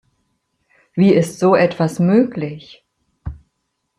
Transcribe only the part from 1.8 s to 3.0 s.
möglich?